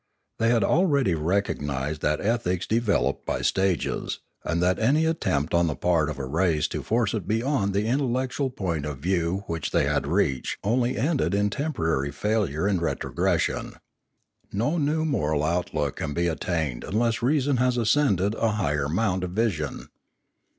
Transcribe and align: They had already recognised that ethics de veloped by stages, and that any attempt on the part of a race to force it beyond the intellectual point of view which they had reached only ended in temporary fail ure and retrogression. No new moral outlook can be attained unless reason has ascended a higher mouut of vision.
They 0.39 0.49
had 0.49 0.63
already 0.63 1.13
recognised 1.13 2.01
that 2.01 2.19
ethics 2.19 2.65
de 2.65 2.79
veloped 2.81 3.23
by 3.23 3.43
stages, 3.43 4.17
and 4.43 4.59
that 4.63 4.79
any 4.79 5.05
attempt 5.05 5.53
on 5.53 5.67
the 5.67 5.75
part 5.75 6.09
of 6.09 6.17
a 6.17 6.25
race 6.25 6.67
to 6.69 6.81
force 6.81 7.13
it 7.13 7.27
beyond 7.27 7.71
the 7.75 7.85
intellectual 7.85 8.49
point 8.49 8.87
of 8.87 8.97
view 8.97 9.43
which 9.45 9.69
they 9.69 9.83
had 9.83 10.07
reached 10.07 10.57
only 10.63 10.97
ended 10.97 11.35
in 11.35 11.51
temporary 11.51 12.11
fail 12.11 12.49
ure 12.49 12.65
and 12.65 12.81
retrogression. 12.81 13.73
No 14.51 14.79
new 14.79 15.05
moral 15.05 15.43
outlook 15.43 15.97
can 15.97 16.15
be 16.15 16.25
attained 16.27 16.83
unless 16.83 17.21
reason 17.21 17.57
has 17.57 17.77
ascended 17.77 18.33
a 18.33 18.53
higher 18.53 18.89
mouut 18.89 19.23
of 19.23 19.33
vision. 19.33 19.89